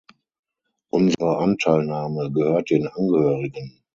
Unsere 0.89 1.37
Anteilnahme 1.37 2.31
gehört 2.31 2.71
den 2.71 2.87
Angehörigen. 2.87 3.83